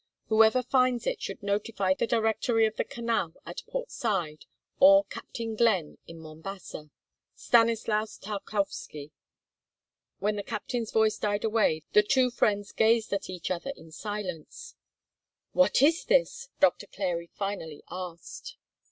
[0.29, 4.45] Whoever finds it should notify the Directory of the Canal at Port Said
[4.79, 6.89] or Captain Glenn in Mombasa.
[7.35, 9.11] Stanislas Tarkowski."
[10.17, 14.73] When the captain's voice died away, the two friends gazed at each other in silence.
[15.51, 18.57] "What is this?" Doctor Clary finally asked.